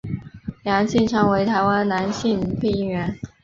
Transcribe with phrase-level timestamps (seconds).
[0.63, 3.19] 梁兴昌为台湾男性配音员。